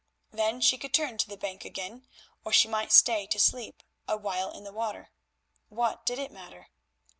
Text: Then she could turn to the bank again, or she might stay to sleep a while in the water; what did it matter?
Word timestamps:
Then 0.31 0.61
she 0.61 0.79
could 0.79 0.95
turn 0.95 1.19
to 1.19 1.29
the 1.29 1.37
bank 1.37 1.63
again, 1.63 2.07
or 2.43 2.51
she 2.51 2.67
might 2.67 2.91
stay 2.91 3.27
to 3.27 3.37
sleep 3.39 3.83
a 4.07 4.17
while 4.17 4.49
in 4.49 4.63
the 4.63 4.73
water; 4.73 5.11
what 5.69 6.07
did 6.07 6.17
it 6.17 6.31
matter? 6.31 6.69